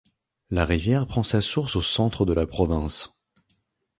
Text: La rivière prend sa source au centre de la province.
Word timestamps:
La 0.49 0.65
rivière 0.65 1.05
prend 1.05 1.21
sa 1.21 1.41
source 1.41 1.75
au 1.75 1.83
centre 1.83 2.25
de 2.25 2.33
la 2.33 2.47
province. 2.47 3.13